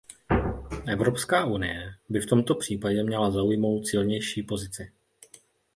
[0.87, 4.91] Evropská unie by v tomto případě měla zaujmout silnější pozici.